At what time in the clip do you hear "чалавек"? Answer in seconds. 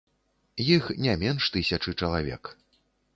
1.99-2.43